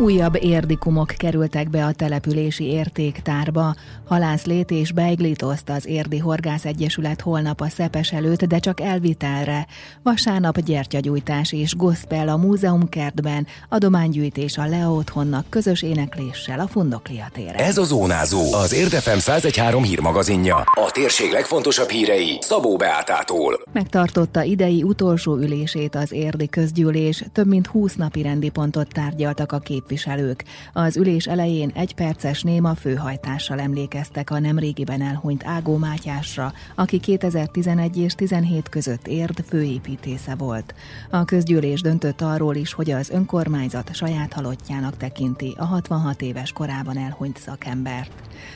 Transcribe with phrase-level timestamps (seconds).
[0.00, 3.74] Újabb érdikumok kerültek be a települési értéktárba.
[4.06, 9.66] Halászlét és Beiglitoszt az Érdi Horgász Egyesület holnap a Szepes előtt, de csak elvitelre.
[10.02, 17.26] Vasárnap gyertyagyújtás és gospel a múzeum kertben, adománygyűjtés a Lea otthonnak közös énekléssel a Fundoklia
[17.32, 17.54] téren.
[17.54, 20.56] Ez a Zónázó, az Érdefem 1013 hírmagazinja.
[20.56, 23.60] A térség legfontosabb hírei Szabó Beátától.
[23.72, 29.58] Megtartotta idei utolsó ülését az érdi közgyűlés, több mint 20 napi rendi pontot tárgyaltak a
[29.90, 30.44] képviselők.
[30.72, 37.96] Az ülés elején egy perces néma főhajtással emlékeztek a nemrégiben elhunyt Ágó Mátyásra, aki 2011
[37.96, 40.74] és 17 között érd főépítésze volt.
[41.10, 46.98] A közgyűlés döntött arról is, hogy az önkormányzat saját halottjának tekinti a 66 éves korában
[46.98, 48.12] elhunyt szakembert.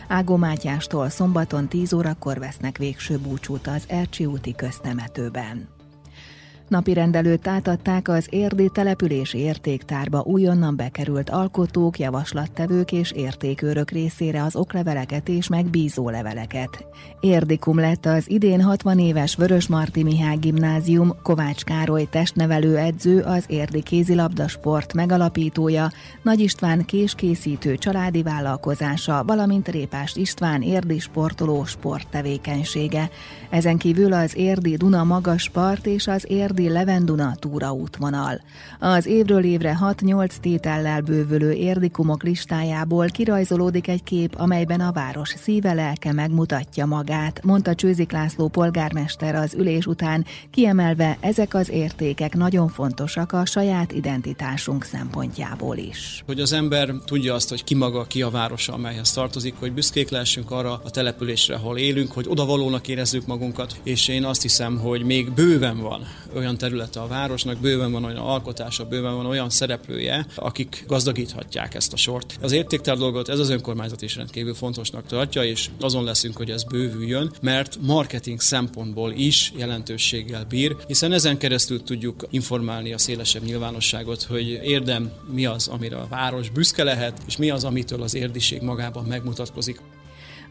[0.09, 5.74] Ágó Mátyástól szombaton 10 órakor vesznek végső búcsút az Ercsi úti köztemetőben.
[6.69, 14.57] Napi rendelőt átadták az érdi települési értéktárba újonnan bekerült alkotók, javaslattevők és értékőrök részére az
[14.57, 16.87] okleveleket és megbízó leveleket.
[17.21, 23.45] Érdikum lett az idén 60 éves Vörös Marti Mihály Gimnázium, Kovács Károly testnevelő edző, az
[23.47, 25.91] érdi kézilabda sport megalapítója,
[26.23, 33.11] Nagy István késkészítő családi vállalkozása, valamint Répást István érdi sportoló sporttevékenysége.
[33.51, 38.41] Ezen kívül az érdi Duna magas part és az érdi Érdi Levenduna túraútvonal.
[38.79, 45.73] Az évről évre 6-8 tétellel bővülő érdikumok listájából kirajzolódik egy kép, amelyben a város szíve
[45.73, 52.69] lelke megmutatja magát, mondta Csőzik László polgármester az ülés után, kiemelve ezek az értékek nagyon
[52.69, 56.23] fontosak a saját identitásunk szempontjából is.
[56.27, 60.11] Hogy az ember tudja azt, hogy ki maga, ki a városa, amelyhez tartozik, hogy büszkék
[60.11, 65.03] lehessünk arra a településre, ahol élünk, hogy odavalónak érezzük magunkat, és én azt hiszem, hogy
[65.03, 66.03] még bőven van
[66.45, 71.93] olyan területe a városnak, bőven van olyan alkotása, bőven van olyan szereplője, akik gazdagíthatják ezt
[71.93, 72.39] a sort.
[72.41, 76.65] Az értéktár dolgot ez az önkormányzat is rendkívül fontosnak tartja, és azon leszünk, hogy ez
[76.65, 84.23] bővüljön, mert marketing szempontból is jelentőséggel bír, hiszen ezen keresztül tudjuk informálni a szélesebb nyilvánosságot,
[84.23, 88.63] hogy érdem mi az, amire a város büszke lehet, és mi az, amitől az érdiség
[88.63, 89.81] magában megmutatkozik.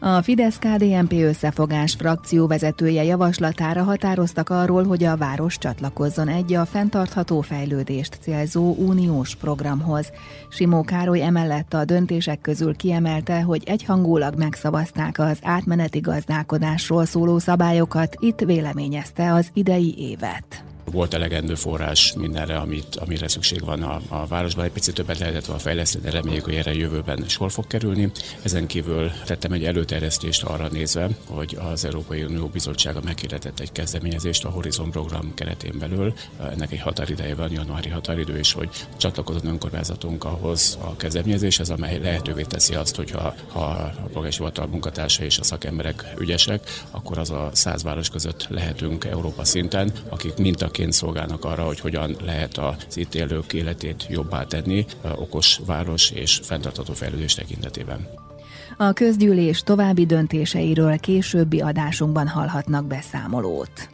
[0.06, 7.40] A Fidesz-KDNP összefogás frakció vezetője javaslatára határoztak arról, hogy a város csatlakozzon egy a fenntartható
[7.40, 10.12] fejlődést célzó uniós programhoz.
[10.48, 18.16] Simó Károly emellett a döntések közül kiemelte, hogy egyhangulag megszavazták az átmeneti gazdálkodásról szóló szabályokat,
[18.18, 24.26] itt véleményezte az idei évet volt elegendő forrás mindenre, amit, amire szükség van a, a
[24.26, 24.64] városban.
[24.64, 28.10] Egy picit többet lehetett volna fejleszteni, de reméljük, hogy erre jövőben sor fog kerülni.
[28.42, 34.44] Ezen kívül tettem egy előterjesztést arra nézve, hogy az Európai Unió Bizottsága meghirdetett egy kezdeményezést
[34.44, 36.14] a Horizon program keretén belül.
[36.52, 42.42] Ennek egy határideje van, januári határidő, és hogy csatlakozott önkormányzatunk ahhoz a kezdeményezéshez, amely lehetővé
[42.42, 47.30] teszi azt, hogy ha, ha a polgári hivatal munkatársa és a szakemberek ügyesek, akkor az
[47.30, 52.58] a száz város között lehetünk Európa szinten, akik mintaként eszközként szolgálnak arra, hogy hogyan lehet
[52.58, 54.84] az itt élők életét jobbá tenni
[55.16, 58.08] okos város és fenntartható fejlődés tekintetében.
[58.76, 63.93] A közgyűlés további döntéseiről későbbi adásunkban hallhatnak beszámolót.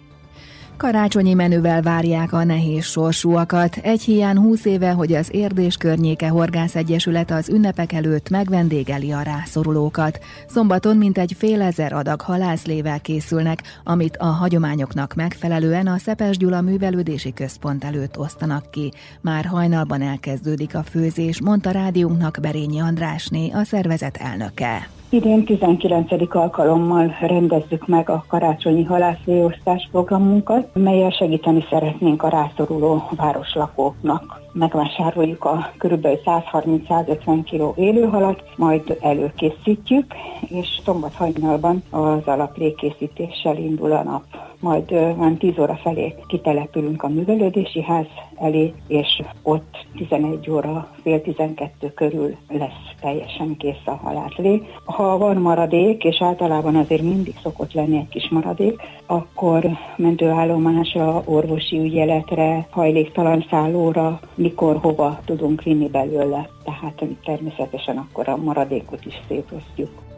[0.80, 3.76] Karácsonyi menüvel várják a nehéz sorsúakat.
[3.76, 9.22] Egy hiány húsz éve, hogy az Érdés környéke Horgász Egyesület az ünnepek előtt megvendégeli a
[9.22, 10.20] rászorulókat.
[10.48, 17.32] Szombaton mintegy fél ezer adag halászlével készülnek, amit a hagyományoknak megfelelően a Szepes Gyula Művelődési
[17.32, 18.92] Központ előtt osztanak ki.
[19.20, 24.99] Már hajnalban elkezdődik a főzés, mondta rádiónknak Berényi Andrásné, a szervezet elnöke.
[25.12, 26.34] Idén 19.
[26.34, 34.40] alkalommal rendezzük meg a karácsonyi halászléosztás programunkat, melyel segíteni szeretnénk a rászoruló városlakóknak.
[34.52, 36.06] Megvásároljuk a kb.
[36.24, 44.24] 130-150 kg élőhalat, majd előkészítjük, és szombat hajnalban az alaprékészítéssel indul a nap
[44.60, 51.22] majd van 10 óra felé kitelepülünk a művelődési ház elé, és ott 11 óra, fél
[51.22, 54.62] 12 körül lesz teljesen kész a halátlé.
[54.84, 59.64] Ha van maradék, és általában azért mindig szokott lenni egy kis maradék, akkor
[59.96, 66.48] mentőállomásra, orvosi ügyeletre, hajléktalan szállóra, mikor, hova tudunk vinni belőle.
[66.64, 70.09] Tehát természetesen akkor a maradékot is szétosztjuk.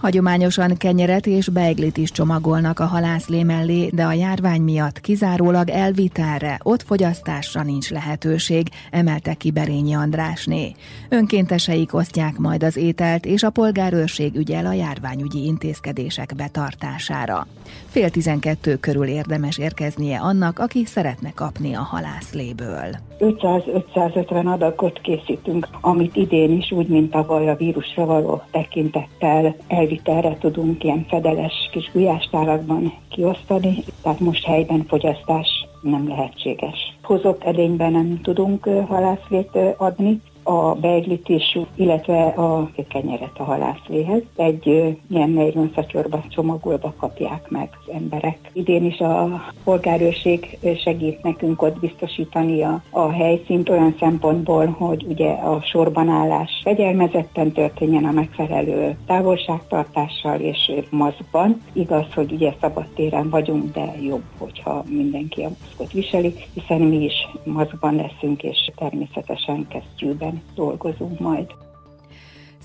[0.00, 6.60] Hagyományosan kenyeret és beiglit is csomagolnak a halászlé mellé, de a járvány miatt kizárólag elvitelre,
[6.62, 10.72] ott fogyasztásra nincs lehetőség, emelte ki Berényi Andrásné.
[11.08, 17.46] Önkénteseik osztják majd az ételt, és a polgárőrség ügyel a járványügyi intézkedések betartására.
[17.86, 23.08] Fél tizenkettő körül érdemes érkeznie annak, aki szeretne kapni a halászléből.
[23.20, 29.56] 500-550 adagot készítünk, amit idén is úgy, mint tavaly a vírusra való tekintettel
[29.90, 35.46] elvitelre tudunk ilyen fedeles kis gulyástárakban kiosztani, tehát most helyben fogyasztás
[35.82, 36.96] nem lehetséges.
[37.02, 41.28] Hozott edényben nem tudunk halászlét adni, a beiglit
[41.74, 44.22] illetve a kenyeret a halászléhez.
[44.36, 44.66] Egy
[45.10, 48.38] ilyen nylon szatyorba csomagolva kapják meg az emberek.
[48.52, 55.30] Idén is a polgárőrség segít nekünk ott biztosítani a, a helyszínt olyan szempontból, hogy ugye
[55.30, 61.62] a sorban állás fegyelmezetten történjen a megfelelő távolságtartással és maszkban.
[61.72, 67.14] Igaz, hogy ugye szabadtéren vagyunk, de jobb, hogyha mindenki a maszkot viseli, hiszen mi is
[67.44, 71.54] maszkban leszünk, és természetesen kesztyűben dolgozunk majd.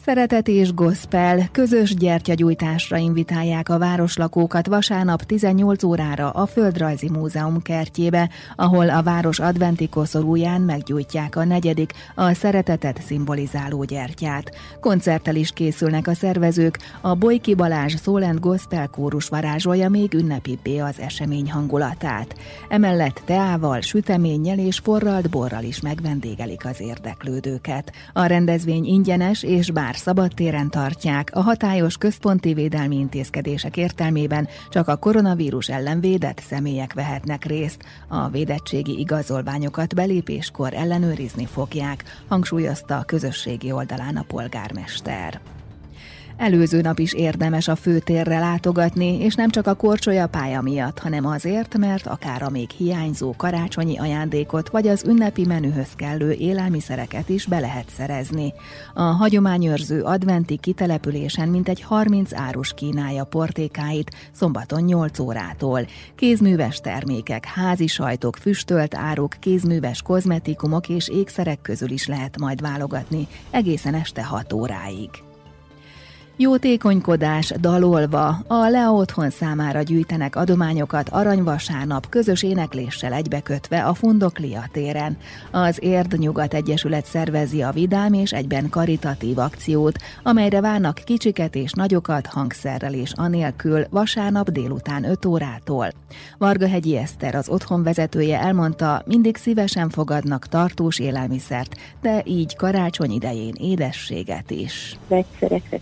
[0.05, 8.29] Szeretet és gospel közös gyertyagyújtásra invitálják a városlakókat vasárnap 18 órára a Földrajzi Múzeum kertjébe,
[8.55, 14.55] ahol a város adventi koszorúján meggyújtják a negyedik, a szeretetet szimbolizáló gyertyát.
[14.79, 20.99] Koncerttel is készülnek a szervezők, a Bojki Balázs Szólent Gospel kórus varázsolja még ünnepibbé az
[20.99, 22.35] esemény hangulatát.
[22.69, 27.91] Emellett teával, süteménnyel és forralt borral is megvendégelik az érdeklődőket.
[28.13, 34.87] A rendezvény ingyenes és bár bár szabadtéren tartják, a hatályos központi védelmi intézkedések értelmében csak
[34.87, 37.83] a koronavírus ellen védett személyek vehetnek részt.
[38.07, 45.54] A védettségi igazolványokat belépéskor ellenőrizni fogják, hangsúlyozta a közösségi oldalán a polgármester.
[46.37, 51.25] Előző nap is érdemes a főtérre látogatni, és nem csak a korcsolya pálya miatt, hanem
[51.25, 57.45] azért, mert akár a még hiányzó karácsonyi ajándékot vagy az ünnepi menühöz kellő élelmiszereket is
[57.45, 58.53] be lehet szerezni.
[58.93, 65.85] A hagyományőrző adventi kitelepülésen mintegy 30 árus kínálja portékáit szombaton 8 órától.
[66.15, 73.27] Kézműves termékek, házi sajtok, füstölt áruk, kézműves kozmetikumok és ékszerek közül is lehet majd válogatni
[73.51, 75.09] egészen este 6 óráig.
[76.37, 85.17] Jótékonykodás dalolva a Lea számára gyűjtenek adományokat aranyvasárnap közös énekléssel egybekötve a Fundoklia téren.
[85.51, 91.71] Az Érd Nyugat Egyesület szervezi a vidám és egyben karitatív akciót, amelyre várnak kicsiket és
[91.71, 95.87] nagyokat hangszerrel és anélkül vasárnap délután 5 órától.
[96.37, 103.53] Vargahegyi Eszter, az otthon vezetője elmondta, mindig szívesen fogadnak tartós élelmiszert, de így karácsony idején
[103.57, 104.97] édességet is.
[105.07, 105.79] Vegyszerekre,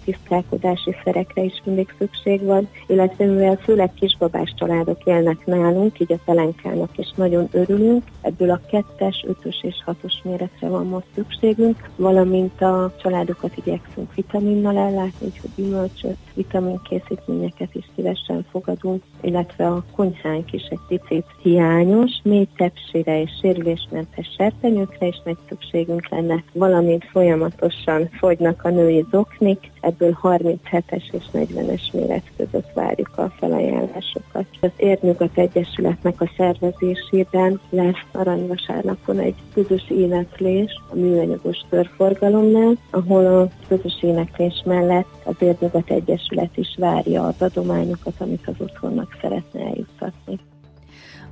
[0.49, 6.19] gazdálkodási szerekre is mindig szükség van, illetve mivel főleg kisbabás családok élnek nálunk, így a
[6.25, 8.03] pelenkának is nagyon örülünk.
[8.21, 14.77] Ebből a kettes, ötös és hatos méretre van most szükségünk, valamint a családokat igyekszünk vitaminnal
[14.77, 22.47] ellátni, úgyhogy gyümölcsöt, vitaminkészítményeket is szívesen fogadunk, illetve a konyhánk is egy picit hiányos, mély
[22.55, 30.11] tepsire és sérülésmentes serpenyőkre is nagy szükségünk lenne, valamint folyamatosan fogynak a női zoknik, ebből
[30.37, 34.45] 37-es és 40-es méret között várjuk a felajánlásokat.
[34.61, 43.49] Az Érnyugat Egyesületnek a szervezésében lesz aranyvasárnapon egy közös éneklés a műanyagos körforgalomnál, ahol a
[43.67, 50.39] közös éneklés mellett az Érnyugat Egyesület is várja az adományokat, amit az otthonnak szeretne eljuttatni.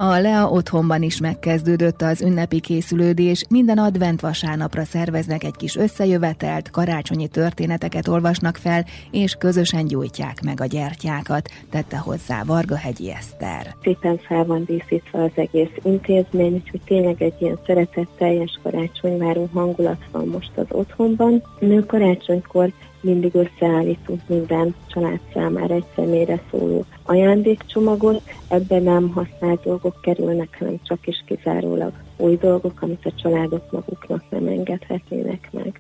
[0.04, 6.72] A Lea otthonban is megkezdődött az ünnepi készülődés, minden advent vasárnapra szerveznek egy kis összejövetelt,
[6.72, 13.76] karácsonyi történeteket olvasnak fel, és közösen gyújtják meg a gyertyákat, tette hozzá Varga Hegyi Eszter.
[13.82, 20.28] Szépen fel van díszítve az egész intézmény, úgyhogy tényleg egy ilyen szeretetteljes karácsonyváró hangulat van
[20.28, 21.44] most az otthonban.
[21.60, 22.72] Nő karácsonykor
[23.02, 28.22] mindig összeállítunk minden család számára egy személyre szóló ajándékcsomagot.
[28.48, 34.24] Ebben nem használt dolgok kerülnek, hanem csak is kizárólag új dolgok, amit a családok maguknak
[34.30, 35.80] nem engedhetnének meg.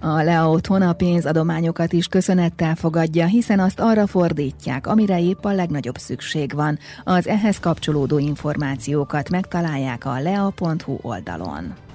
[0.00, 5.52] A Lea otthon a pénzadományokat is köszönettel fogadja, hiszen azt arra fordítják, amire épp a
[5.52, 6.78] legnagyobb szükség van.
[7.04, 11.87] Az ehhez kapcsolódó információkat megtalálják a lea.hu oldalon.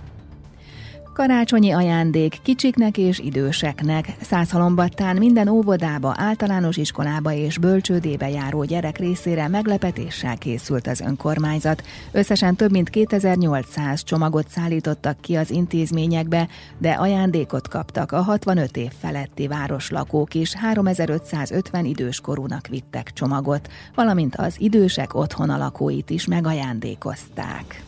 [1.13, 4.15] Karácsonyi ajándék kicsiknek és időseknek.
[4.21, 11.83] Százhalombattán minden óvodába, általános iskolába és bölcsődébe járó gyerek részére meglepetéssel készült az önkormányzat.
[12.11, 18.91] Összesen több mint 2800 csomagot szállítottak ki az intézményekbe, de ajándékot kaptak a 65 év
[18.99, 27.83] feletti városlakók is, 3550 időskorúnak vittek csomagot, valamint az idősek otthona lakóit is megajándékozták.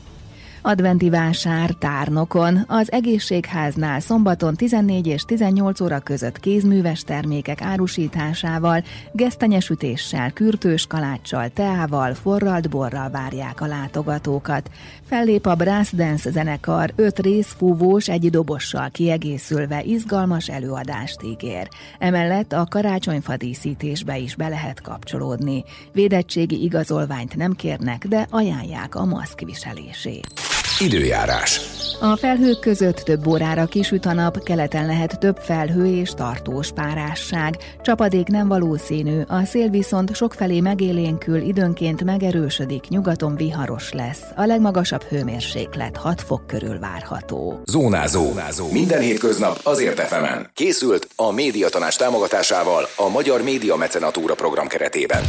[0.67, 10.31] Adventi vásár tárnokon, az egészségháznál szombaton 14 és 18 óra között kézműves termékek árusításával, gesztenyesütéssel,
[10.31, 14.69] kürtős kaláccsal, teával, forralt borral várják a látogatókat.
[15.03, 21.67] Fellép a Brass Dance zenekar öt részfúvós egy dobossal kiegészülve izgalmas előadást ígér.
[21.99, 25.63] Emellett a karácsonyfa díszítésbe is be lehet kapcsolódni.
[25.91, 30.54] Védettségi igazolványt nem kérnek, de ajánlják a maszk viselését.
[30.79, 31.61] Időjárás.
[31.99, 37.57] A felhők között több órára kisüt a nap, keleten lehet több felhő és tartós párásság.
[37.81, 44.21] Csapadék nem valószínű, a szél viszont sokfelé megélénkül, időnként megerősödik, nyugaton viharos lesz.
[44.35, 47.61] A legmagasabb hőmérséklet 6 fok körül várható.
[47.65, 48.23] Zónázó.
[48.23, 48.71] Zónázó.
[48.71, 50.49] Minden hétköznap azért efemen.
[50.53, 55.23] Készült a médiatanás támogatásával a Magyar Média Mecenatúra program keretében.